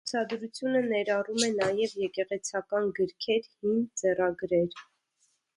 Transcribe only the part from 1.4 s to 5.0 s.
է նաև եկեղեցական գրքեր, հին ձեռագրեր։